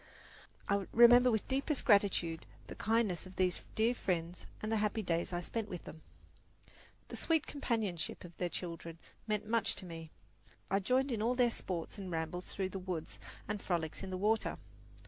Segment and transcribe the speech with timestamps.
[0.67, 5.31] I remember with deepest gratitude the kindness of these dear friends and the happy days
[5.31, 6.01] I spent with them.
[7.09, 10.09] The sweet companionship of their children meant much to me.
[10.71, 14.17] I joined in all their sports and rambles through the woods and frolics in the
[14.17, 14.57] water.